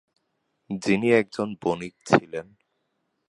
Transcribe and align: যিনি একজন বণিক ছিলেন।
যিনি 0.81 1.07
একজন 1.11 1.47
বণিক 1.61 1.95
ছিলেন। 2.05 2.47